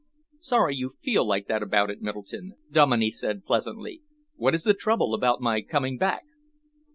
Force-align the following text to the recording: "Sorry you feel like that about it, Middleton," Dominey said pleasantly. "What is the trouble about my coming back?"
"Sorry 0.39 0.75
you 0.75 0.95
feel 1.03 1.27
like 1.27 1.45
that 1.45 1.61
about 1.61 1.91
it, 1.91 2.01
Middleton," 2.01 2.55
Dominey 2.71 3.11
said 3.11 3.45
pleasantly. 3.45 4.01
"What 4.35 4.55
is 4.55 4.63
the 4.63 4.73
trouble 4.73 5.13
about 5.13 5.41
my 5.41 5.61
coming 5.61 5.99
back?" 5.99 6.23